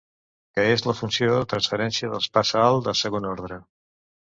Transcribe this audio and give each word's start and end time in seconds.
Que 0.55 0.63
és 0.77 0.83
la 0.87 0.95
funció 1.01 1.29
de 1.37 1.45
transferència 1.53 2.13
dels 2.17 2.33
passaalt 2.41 2.87
de 2.93 3.01
segon 3.05 3.33
orde. 3.39 3.65